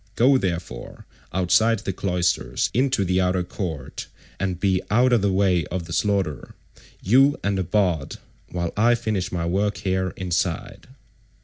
[0.15, 4.07] Go, therefore, outside the cloisters into the outer court,
[4.39, 9.45] and be out of the way of the slaughter—you and the bard—while I finish my
[9.45, 10.87] work here inside."